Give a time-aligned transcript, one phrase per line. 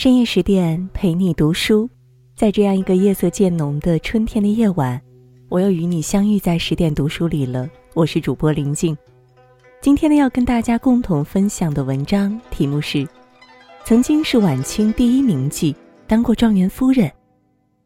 [0.00, 1.86] 深夜十点陪你读书，
[2.34, 4.98] 在这样一个夜色渐浓的春天的夜晚，
[5.50, 7.68] 我又与你相遇在十点读书里了。
[7.92, 8.96] 我是主播林静，
[9.82, 13.06] 今天呢要跟大家共同分享的文章题目是：
[13.84, 15.74] 曾经是晚清第一名妓，
[16.06, 17.12] 当过状元夫人，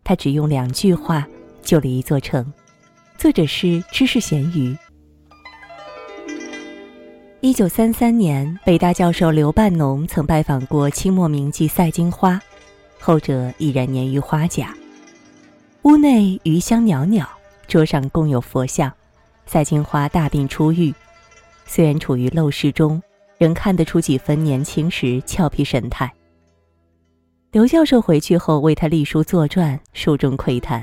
[0.05, 1.27] 她只用两句话
[1.63, 2.47] 救了一座城。
[3.19, 4.73] 作者是知识咸鱼。
[7.45, 12.41] 一九三三年，北大教授刘半农曾拜访过清末名妓赛金花，
[12.99, 14.75] 后者已然年逾花甲。
[15.83, 17.29] 屋内余香袅袅，
[17.67, 18.91] 桌上供有佛像。
[19.45, 20.91] 赛金花大病初愈，
[21.67, 23.03] 虽然处于陋室中，
[23.37, 26.11] 仍看得出几分年轻时俏皮神态。
[27.53, 30.83] 刘教授回去后为他立书作传，书中窥探：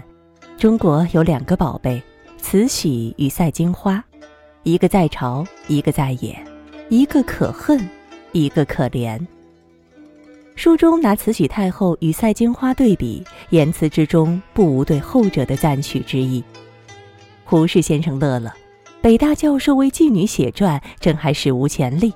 [0.59, 1.99] 中国有两个宝贝，
[2.37, 4.03] 慈禧与赛金花，
[4.61, 6.39] 一个在朝，一个在野。
[6.91, 7.79] 一个可恨，
[8.33, 9.17] 一个可怜。
[10.55, 16.43] 书中拿慈禧太后与赛金花对比，言辞之中不无对后者的赞许之意。
[17.45, 18.53] 胡适先生乐了，
[19.01, 22.13] 北大教授为妓女写传，真还史无前例。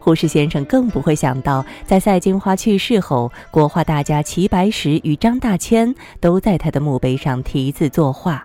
[0.00, 8.42] 胡适先生更不会想到，在赛金花去世后，国画大家齐白石与张大千都在他的墓碑上题字作画，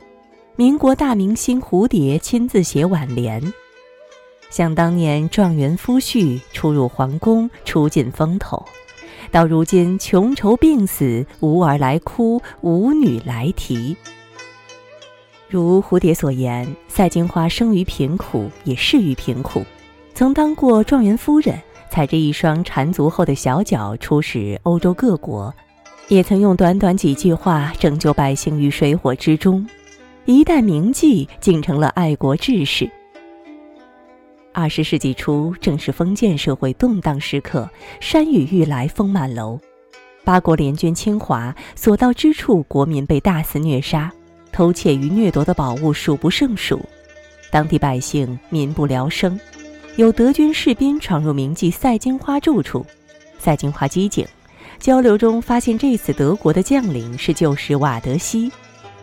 [0.55, 3.41] 民国大明星蝴蝶亲自写挽联。
[4.49, 8.65] 想当年状元夫婿出入皇宫，出尽风头，
[9.29, 13.95] 到如今穷愁病死，无儿来哭，无女来啼。
[15.49, 19.63] 如蝴蝶所言，赛金花生于贫苦，也逝于贫苦，
[20.13, 25.53] 曾当过状元夫人，踩着一双缠足后的小脚出使欧洲各国，
[26.07, 29.65] 也曾用短短几句话拯救百姓于水火之中，
[30.25, 32.89] 一代名妓竟成了爱国志士。
[34.59, 37.69] 二十世纪初，正是封建社会动荡时刻，
[38.01, 39.59] 山雨欲来风满楼。
[40.23, 44.11] 八国联军侵华，所到之处，国民被大肆虐杀，
[44.51, 46.83] 偷窃与掠夺的宝物数不胜数，
[47.51, 49.39] 当地百姓民不聊生。
[49.95, 52.83] 有德军士兵闯入名妓赛金花住处，
[53.37, 54.25] 赛金花机警，
[54.79, 58.51] 交流中发现这次德国的将领是旧时瓦德西，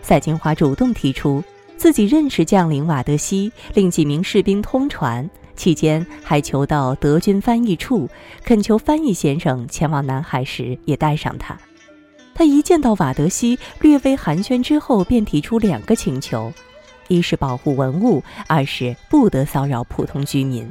[0.03, 1.41] 赛金花主动提出
[1.76, 5.31] 自己认识将领瓦德西，令几名士兵通传。
[5.56, 8.09] 期间还求到德军翻译处，
[8.44, 11.56] 恳求翻译先生前往南海时也带上他。
[12.34, 16.53] 他一见到瓦德西，略微寒暄之后，便提出两个请求：
[17.06, 20.69] 一是保护文物，二是不得骚扰普通居民。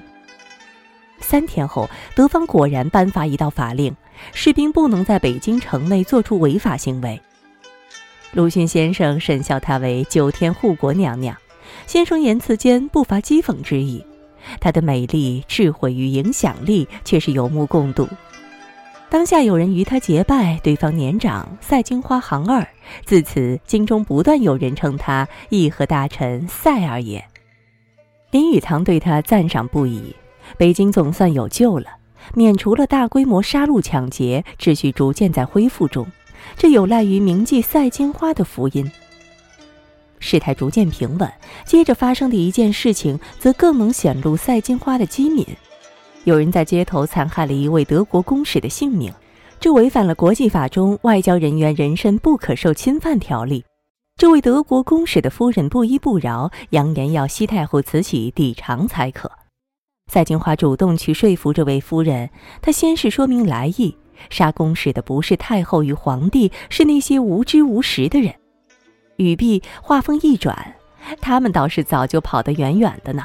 [1.20, 3.96] 三天后，德方果然颁发一道法令，
[4.34, 7.22] 士兵不能在北京城内做出违法行为。
[8.34, 11.38] 鲁迅先生甚笑他为九天护国娘娘，
[11.88, 14.06] 先生言辞间不乏讥讽之意。
[14.60, 18.08] 她的美丽、智慧与影响力却是有目共睹。
[19.10, 22.68] 当下有人与她结拜，对方年长，赛金花行二，
[23.06, 27.24] 自此京中不断有人称她“义和大臣赛二爷”。
[28.32, 30.16] 林语堂对她赞赏不已。
[30.58, 31.88] 北京总算有救了，
[32.34, 36.06] 免除了大规模杀戮抢劫，秩序逐渐在恢复中，
[36.58, 38.92] 这有赖于铭记赛金花的福音。
[40.24, 41.30] 事态逐渐平稳，
[41.66, 45.46] 接着发生的一件事情则更能显露赛金花的机敏。
[46.24, 49.14] 有人在街头残害了一位德国公使的性命，
[49.60, 53.66] 这违反了国际法中外交人员人身不可受侵犯条例。
[54.16, 59.30] 这位德国公使的夫人不依不饶，扬言要西太后慈禧抵偿才可。
[60.10, 62.30] 赛金花主动去说服这位夫人，
[62.62, 63.98] 她先是说明来意：
[64.30, 68.34] 杀公使的不是太后与皇帝，是那些无知无识的人。
[69.18, 70.76] 语毕，话锋一转，
[71.22, 73.24] 他们倒是早就跑得远远的呢。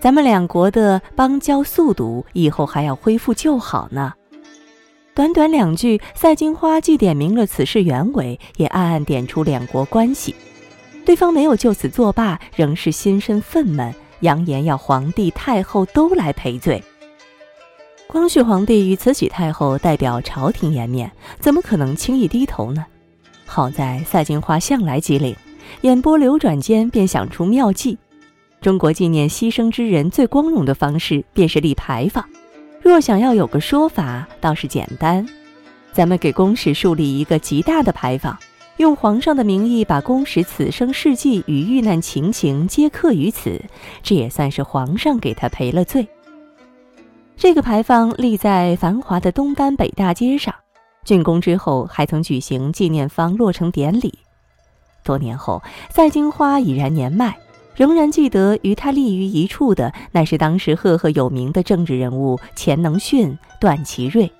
[0.00, 4.12] 咱们两国的邦交速度以后还要恢复旧好呢。
[5.14, 10.34] 短短两句，赛金花既点明了此事原委，也暗暗点出两国关系。
[11.04, 16.82] 对方没有就此作罢，仍是心生愤懑，扬言要皇帝太后都来赔罪。
[18.06, 22.86] 光绪皇帝与慈禧太后代表朝廷颜面，怎么可能轻易低头呢？
[23.54, 25.36] 好在赛金花向来机灵，
[25.82, 27.98] 眼波流转间便想出妙计。
[28.62, 32.26] 中国纪念牺牲之人最光荣的方式，便是立牌坊。
[32.80, 35.28] 若想要有个说法，倒是简单。
[35.92, 38.34] 咱们给公使树立一个极大的牌坊，
[38.78, 43.60] 用皇上的名义把公使此生事迹与遇难情形皆刻于此，
[44.02, 46.08] 这也算是皇上给他赔了罪。
[47.36, 50.54] 这个牌坊立在繁华的东单北大街上。
[51.04, 54.14] 竣工之后，还曾举行纪念坊落成典礼。
[55.04, 57.36] 多年后，赛金花已然年迈，
[57.74, 64.30] 仍然记得与他立于一处的，乃是当时赫赫有名的政治人物钱能训、段祺瑞。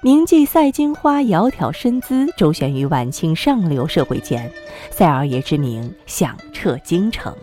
[0.00, 4.48] 铭记赛金花窈窕身姿，周旋于晚清上流社会间，
[4.92, 7.34] 赛二爷之名响彻京城。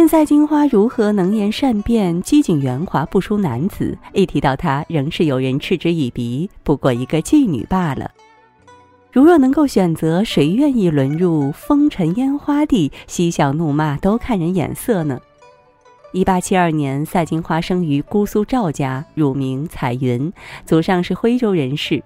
[0.00, 8.10] 任赛金花如何能言善辩、机警圆滑，不输男子，一提到她，仍是有人嗤之以鼻，不过一个妓女罢了。
[9.12, 15.20] 如若能够选择，谁愿意沦入风尘烟花地，嬉笑怒骂都看人眼色呢？
[16.14, 20.32] 一八七二年，赛金花生于姑苏赵家，乳名彩云，
[20.64, 22.02] 祖上是徽州人士，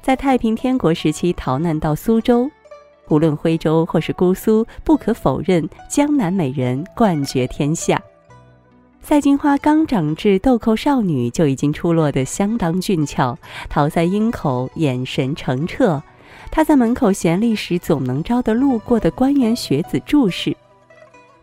[0.00, 2.48] 在太平天国时期逃难到苏州。
[3.12, 8.00] 无论徽州或是姑苏，不可否认，江南美人冠绝天下。
[9.02, 13.36] 赛金花刚长至豆蔻少女，就已经出落得相当俊俏，
[13.68, 16.02] 桃腮鹰口，眼神澄澈。
[16.50, 20.56] 她在门口闲立时，总能招得路过的官员学子注视。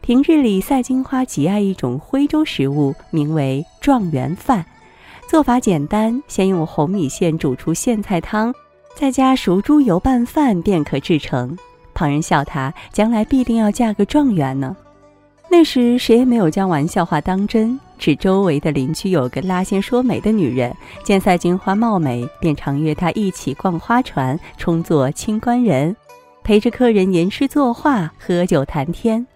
[0.02, 4.66] 平日里，赛金花极爱一种徽州食物，名为状元饭。
[5.28, 8.52] 做法简单，先用红米线煮出苋菜汤，
[8.96, 11.58] 在家熟猪油拌饭，便可制成。
[11.94, 14.76] 旁人笑他将来必定要嫁个状元呢。
[15.52, 17.80] 那时谁也没有将玩笑话当真。
[17.98, 25.94] 只周围的邻居有个拉纤说媒的女人，见赛金花貌美，便常约她一起逛花船，充作清官人，
[26.44, 29.28] 陪着客人吟诗作画、喝酒谈天。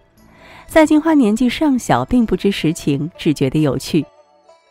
[0.66, 4.06] 赛金花年纪尚小，并不知实情，只觉得有趣。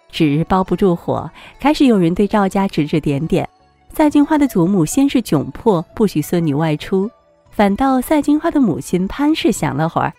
[0.10, 3.48] 纸包不住火，开始有人对赵家指指点点。
[3.96, 7.08] 赛金花的祖母先是窘迫，不许孙女外出，
[7.52, 10.12] 反倒赛金花的母亲潘氏想了会儿。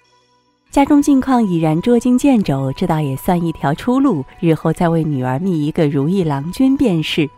[0.70, 4.24] 家中境况已然捉襟见肘，这倒也算一条出路。
[4.38, 7.28] 日后再为女儿觅一个如意郎君便是。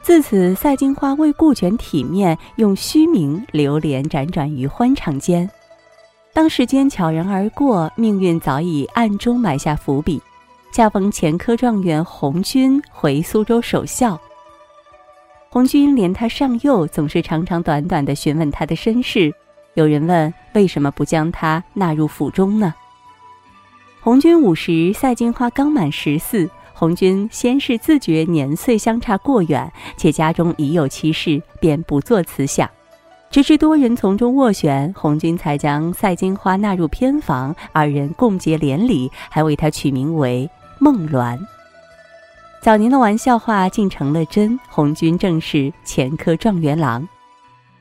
[0.00, 5.48] 自此，赛金花为顾全体面，用虚名流连辗转于欢场间。
[6.32, 10.22] 当时间悄然而过，命运早已暗中埋下伏笔。
[10.72, 14.18] 恰逢前科状元红军回苏州守孝，
[15.50, 19.32] 红军连他上幼，总是长长短短的询问他的身世。
[19.74, 22.74] 有人问：“为什么不将他纳入府中呢？”
[24.02, 26.48] 红军五十，赛金花刚满十四。
[26.74, 32.68] 红军先是自觉年岁相差过远，且家中已有妻室，便不做此想。
[33.30, 40.48] 直至多人从中斡旋，红军才将赛金花纳入偏房，二人共结连理，还为她取名为
[40.78, 41.38] 梦鸾。
[42.60, 47.08] 早年的玩笑话竟成了真，红军正是前科状元郎。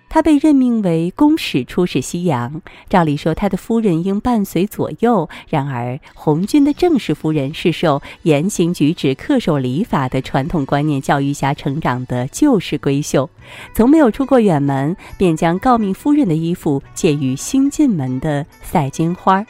[0.09, 5.27] 他被任命为公使出使西洋，照理说他的夫人应伴随左右。
[5.50, 13.29] 然而，红军的正式夫人是受言行举止恪守礼法的传统观念教育下成长的旧式闺秀，
[13.75, 19.45] 从没有出过远门，便将诰命夫人的衣服借予新进门的赛金花。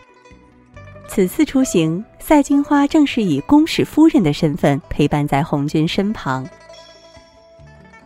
[1.07, 6.45] 此次出行，赛金花正是以公使夫人的身份陪伴在红军身旁。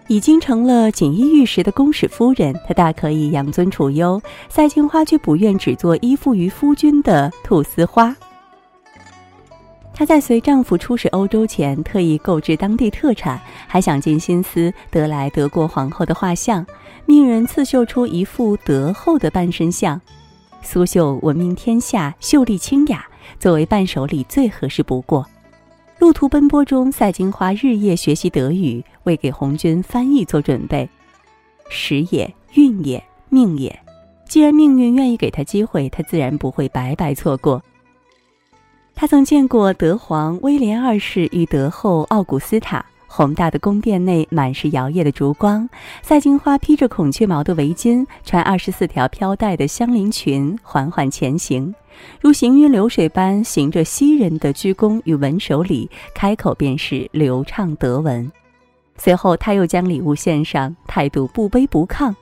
[0.05, 4.21] 已经成了锦衣玉食的公使夫人，她大可以养尊处优。
[4.47, 8.15] 赛金花却不愿只做依附于夫君的菟丝花。
[9.91, 16.63] 她在随丈夫出使欧洲前，特意购置当地特产，还想尽心思得来德国皇后的画像，
[17.07, 19.99] 命人刺绣出一幅德后的半身像。
[20.61, 23.05] 苏绣闻名天下，秀丽清雅，
[23.39, 25.25] 作为伴手礼最合适不过。
[25.99, 30.89] 路途奔波中，赛金花日夜学习德语，为给红军翻译做准备。
[31.69, 33.77] 时也，运也，命也。
[34.25, 37.61] 既然命运愿意给他机会，他自然不会白白错过。
[38.95, 45.67] 他曾见过德皇威廉二世与德后奥古斯塔，宏大的宫殿内满是摇曳的烛光。
[46.01, 51.75] 赛金花披着孔雀毛的围巾，穿二十四条飘带的香菱裙，缓缓前行。
[52.21, 58.31] 如行云流水般行着昔人的鞠躬与文手礼，开口便是流畅德文。
[58.95, 62.15] 随后，他又将礼物献上，态度不卑不亢。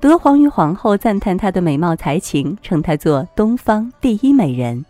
[0.00, 4.82] 德皇与皇后赞叹她的美貌才情，称她做东方第一美人。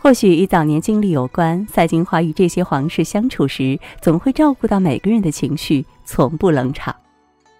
[0.00, 6.94] 或许与早年经历有关，赛金花与这些皇室相处时，总会照顾到每个人的情绪，从不冷场。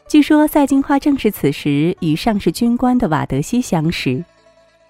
[0.06, 4.24] 据说，赛金花正是此时与上世军官的瓦德西相识。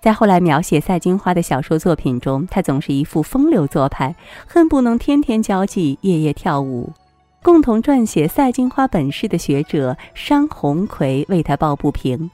[0.03, 4.15] 在后来描写赛金花的小说作品中，她总是一副风流做派，
[4.47, 6.93] 恨不能天天交际、夜夜跳舞。
[7.43, 12.31] 共同撰写赛金花本事的学者商鸿逵为她抱不平：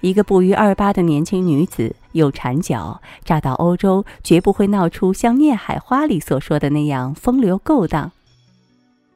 [0.00, 8.12] 一个不逾二八的年轻女子，有缠脚，嫁到欧洲绝不会闹出像《孽海花》里所说的那样风流勾当。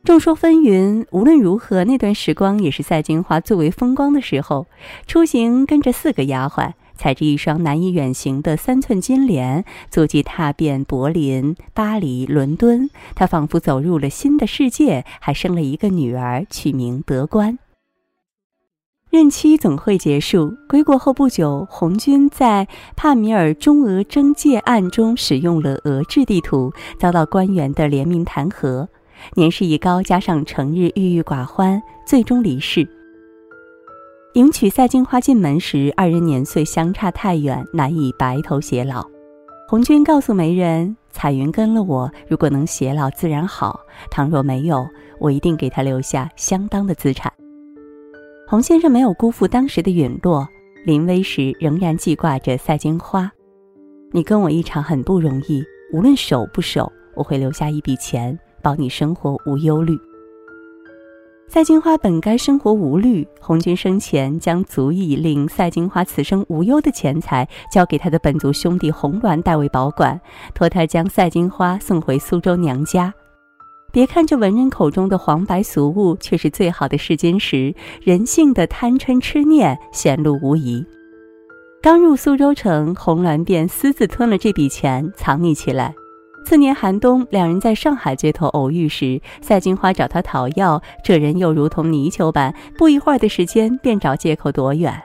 [0.04, 4.66] 众说纷纭，无论如何，那段时光也是赛金花最为风光的时候。
[5.06, 6.72] 出行跟着四个丫鬟。
[6.98, 12.88] 踩着一双难以远行的三寸金莲，足迹踏遍柏林、巴黎、伦敦。
[13.14, 17.58] 她仿佛走入了新的世界，还生了一个女儿，取名德官。
[19.16, 28.86] 任期总会结束，归国后不久，红军在帕米尔中俄征界案中使用了俄制地图，遭到官员的联名弹劾。
[29.34, 32.86] 年事已高，加上成日郁郁寡欢，最终离世。
[34.34, 39.02] 迎娶赛金花进门时，二人年岁相差太远，难以白头偕老。
[39.66, 43.80] 红军告诉媒人：“彩云跟了我，如果能偕老，自然好；
[44.10, 44.86] 倘若没有，
[45.18, 47.32] 我一定给他留下相当的资产。”
[48.48, 50.48] 洪先生没有辜负当时的陨落，
[50.84, 53.28] 临危时仍然记挂着赛金花。
[54.12, 59.98] 你跟我一场很不容易，无论守不守，我会留下一笔钱，保你生活无忧虑。
[61.48, 70.20] 赛金花本该生活无虑，红军生前将足以令赛金花此生无忧的钱财交给他的本族兄弟红鸾代为保管，
[70.54, 73.12] 托他将赛金花送回苏州娘家。
[73.96, 77.74] 别看这文人口中的黄白俗物，却是最好的试金石。
[78.02, 80.84] 人性的贪嗔痴念显露无遗。
[81.80, 85.94] 刚入苏州城，红鸾便私自吞了这笔钱，藏匿起来。
[86.44, 95.02] 次年寒冬，两人在上海街头偶遇时，赛金花找他讨要，这人又如同泥鳅般，不一会儿的时间便找借口躲远。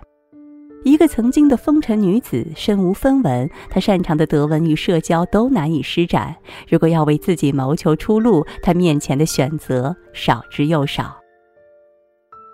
[0.84, 6.36] 一个曾经的风尘女子，身无分文，她擅长的德文与社交都难以施展。
[6.68, 11.16] 如果要为自己谋求出路，她面前的选择少之又少。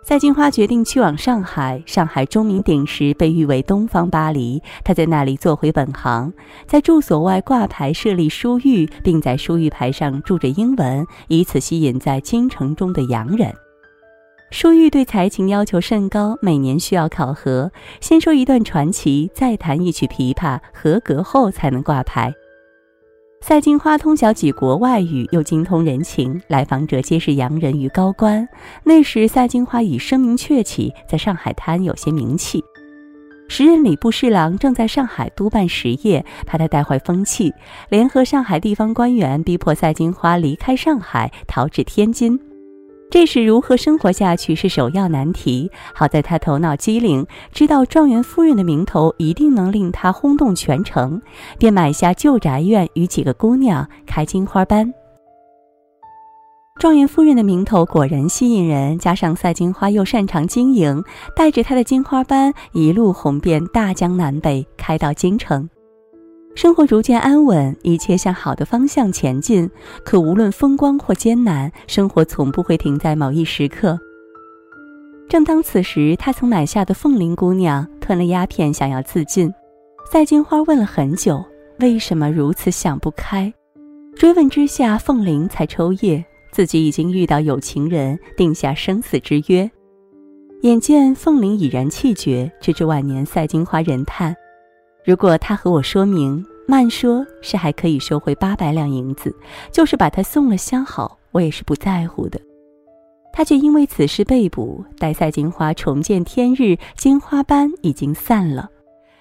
[0.04, 4.62] 赛金花决定去往上海，上海钟鸣鼎食，被誉为东方巴黎。
[4.84, 6.34] 她在那里做回本行，
[6.66, 13.54] 在住所外挂牌设立书寓，并在书寓牌上注着英文，以此吸引在京城中的洋人。
[14.50, 17.70] 舒玉对才情要求甚高，每年需要考核。
[18.00, 22.34] 先说一段传奇，再弹一曲琵琶，合格后才能挂牌。
[23.42, 28.48] 赛金花通晓几国外语，又精通人情，来访者皆是洋人与高官。
[28.84, 32.64] 那时，赛金花已声名鹊起，在上海滩有些名气。
[33.50, 37.54] 时任礼部侍郎正在上海督办实业，怕他带坏风气，
[37.90, 42.40] 联合上海地方官员，逼迫赛金花离开上海，逃至天津。
[43.10, 45.72] 这时如何生活下去是首要难题。
[45.94, 51.22] 好在他头脑机灵，知道状元夫人的名头一定能令他轰动全城，
[51.58, 54.94] 便买下旧宅院，与几个姑娘开金花班。
[56.80, 61.02] 状元夫人的名头果然吸引人，加上赛金花又擅长经营，
[61.36, 65.68] 带着她的金花班一路红遍大江南北，开到京城。
[66.58, 69.70] 生活逐渐安稳，一切向好的方向前进。
[70.04, 73.96] 可无论风光或艰难，生活从不会停在某一时刻。
[75.30, 79.54] 正当此时，他曾买下的凤林姑娘吞了鸦片，想要自尽。
[80.12, 81.46] 赛金花问了很久，
[81.78, 83.54] 为什么如此想不开？
[84.16, 89.70] 追问之下，凤林才抽噎，自己已经遇到有情人，定下生死之约。
[90.62, 94.36] 眼见凤林已然气绝，直至晚年，赛金花人叹。
[95.08, 99.34] 如果他和我说明，慢说是还可以收回八百两银子，
[99.72, 102.38] 就是把他送了相好，我也是不在乎的。
[103.32, 104.84] 他却因为此事被捕。
[105.00, 108.70] 待赛金花重见天日，金花班已经散了。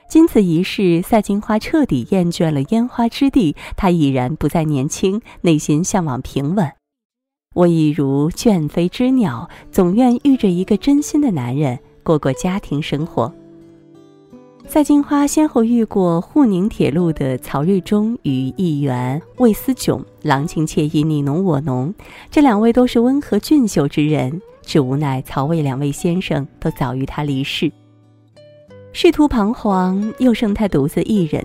[0.08, 6.68] 经此一事，赛金花彻底厌倦了烟花之地，她已然不再年轻，内心向往平稳。
[7.54, 13.32] 我已如倦飞之鸟，总愿遇着一个真心的男人，过过家庭生活。
[14.76, 21.94] 赛金花先后遇过沪宁铁路的曹瑞忠与议员魏思炯，郎情妾意，你侬我侬。
[22.30, 27.72] 这两位都是温和俊秀之人，只无奈曹魏两位先生都早于他离世，
[28.92, 31.42] 仕途彷徨，又剩他独自一人。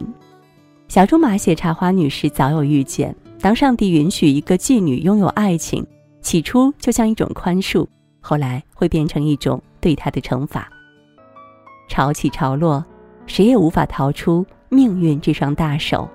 [0.90, 5.88] 小仲马写茶花女时早有预见，当上帝允许一个妓女拥有爱情，
[6.22, 7.88] 起初就像一种宽恕，
[8.20, 10.70] 后来会变成一种对她的惩罚。
[11.88, 12.84] 潮起潮落。
[13.26, 16.10] 谁也无法逃出命运这双大手。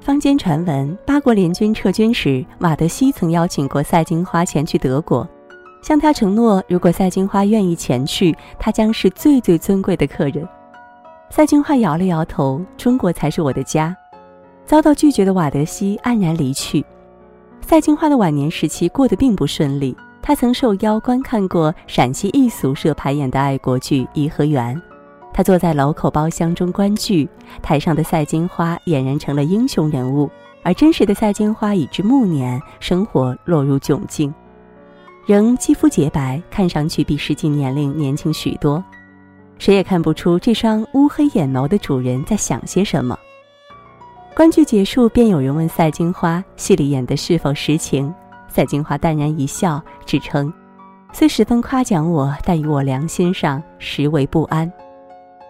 [0.00, 5.26] 坊间传闻，八国联军撤军时，瓦德西曾邀请过赛金花前去德国，
[5.82, 10.46] 向他承诺，如果赛金花愿意前去，他将是最最尊贵的客人。
[11.30, 13.96] 赛金花摇了摇头：“中国才是我的家。”
[14.66, 16.84] 遭到拒绝的瓦德西黯然离去。
[17.60, 24.76] 赛金花的晚年时期过得并不顺利，他曾受邀观看过陕西艺俗社排演的爱国剧《颐和园》。
[25.34, 27.28] 他坐在楼口包厢中观剧，
[27.60, 30.30] 台上的赛金花俨然成了英雄人物，
[30.62, 34.32] 而真实的赛金花已至暮年，生活落入窘境，
[35.26, 38.82] 仍肌肤洁白，看上去比实际年龄年轻许多。
[39.58, 43.18] 谁也看不出这双乌黑眼眸的主人在想些什么。
[44.36, 48.12] 观剧结束，便有人问赛金花戏里演的是否实情。
[48.48, 50.52] 赛金花淡然一笑，只称
[51.12, 54.72] ：“虽十分夸奖我，但于我良心上实为不安。”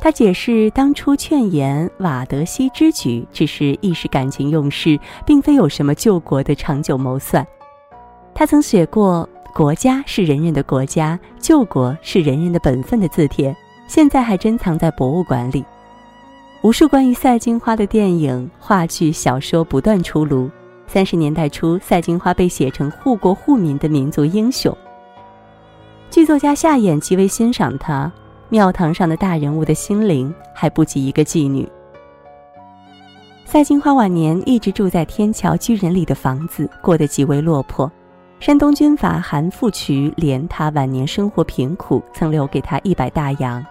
[0.01, 7.47] 他解释，当初劝言瓦德西之举，只是一时感情用事，并非有什么救国的长久谋算。
[8.35, 15.65] 他曾写过：“国家是人人的国家，救国是人人的本分”的字帖，现在还珍藏在博物馆里。
[16.61, 20.51] 无数关于赛金花的电影、话剧、小说不断出炉。
[20.87, 24.77] 三十年代初，赛金花被写成护国护民的民族英雄。
[26.11, 28.13] 剧作家夏衍极为欣赏她。
[28.49, 31.69] 庙堂上的大人物的心灵还不及一个妓女。
[33.45, 37.91] 赛金花晚年一直住在天桥居人里的房子，过得极为落魄。
[38.41, 43.65] 山东军阀韩复渠怜她晚年生活贫苦，曾留给她一百大洋。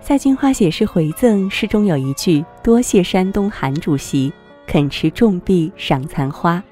[0.00, 4.32] 赛金花写诗回赠，诗中有一句：“多谢山东韩主席
[4.66, 6.62] 肯持重币赏残花。”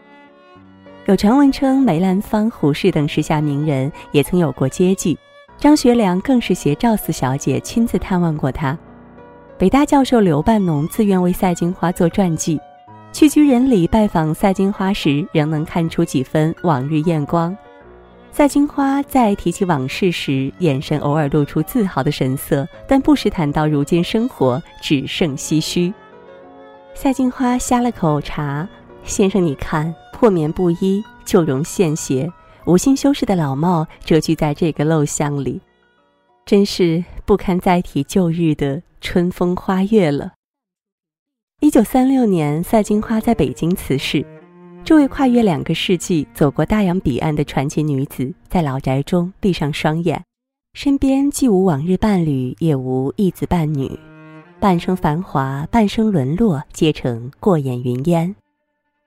[1.07, 5.19] 有传闻称梅兰芳、胡适等时下名人也曾有过接济，
[5.59, 8.77] 张学良更是携赵四小姐亲自探望过他。
[9.59, 12.59] 北大教授刘半农自愿为赛金花做传记，
[13.13, 17.57] 去居人里拜访赛金花时，仍能看出几分往日艳光。
[18.33, 25.93] 赛金花在提起往事时，眼神偶尔露出自豪的神色，但不时谈到如今生活，只剩唏嘘。
[26.95, 28.67] 赛金花呷了口茶，
[29.05, 32.29] 先生，你看，破棉布衣，旧容现鞋，
[32.65, 35.61] 无心修饰的老帽遮居在这个陋巷里，
[36.47, 40.33] 真是不堪再提旧日的春风花月了。
[41.61, 44.25] 一九三六年，赛金花在北京辞世。
[44.85, 50.25] 这位跨越两个世纪、走过大洋彼岸的传奇女子，在老宅中闭上双眼，
[50.75, 53.97] 身边既无往日伴侣，也无一子半女，
[54.59, 58.35] 半生繁华，半生沦落，皆成过眼云烟。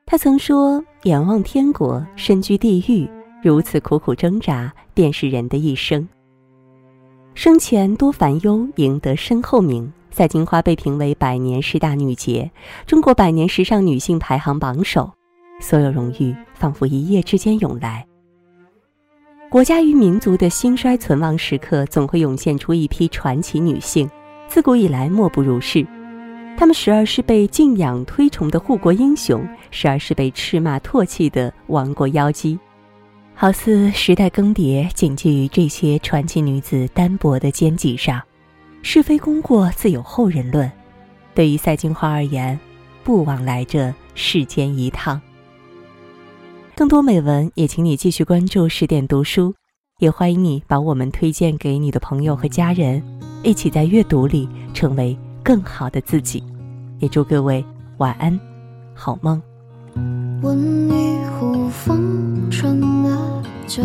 [0.06, 3.10] 她曾说：“眼望天国，身居地狱，
[3.48, 6.08] 如此苦苦挣扎，便是人的一生。”
[7.36, 9.94] 生前多烦忧，赢得身后名。
[10.10, 12.50] 赛金花被评为百年十大女杰，
[12.88, 15.12] 中国百年时尚女性排行榜首。
[15.60, 18.04] 所有荣誉仿佛一夜之间涌来。
[19.48, 24.10] 国家与民族的兴衰存亡时刻，总会涌现出一批传奇女性，
[24.48, 25.86] 自古以来莫不如是。
[26.58, 32.58] 她们时而是被敬仰推崇的护国英雄，时而是被斥骂唾弃的亡国妖姬。
[33.36, 38.22] 好似时代更迭，谨记于这些传奇女子单薄的肩脊上。
[38.82, 40.72] 是非功过自有后人论。
[41.34, 42.58] 对于赛金花而言，
[43.04, 45.20] 不枉来这世间一趟。
[46.76, 49.56] 更多美文，也请你继续关注十点读书，
[49.98, 53.02] 也欢迎你把我们推荐给你的朋友和家人，
[53.42, 56.44] 一起在阅读里成为更好的自己。
[57.00, 57.66] 也祝各位
[57.98, 58.40] 晚安，
[58.94, 59.42] 好梦。
[60.46, 63.10] 温一壶风尘的
[63.66, 63.82] 酒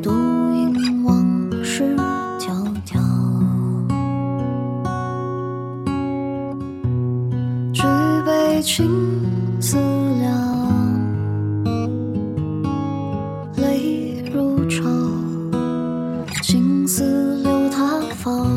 [0.00, 0.12] 独
[0.54, 1.96] 饮往事
[2.38, 3.00] 迢迢
[7.72, 7.82] 举
[8.24, 8.88] 杯情
[9.60, 9.76] 思
[10.20, 10.30] 量
[13.56, 14.84] 泪如潮
[16.44, 18.51] 青丝留他方。